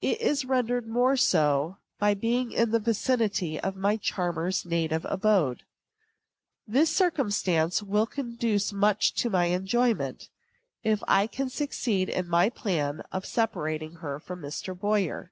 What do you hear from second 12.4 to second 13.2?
plan